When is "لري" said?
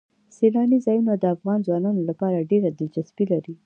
3.33-3.53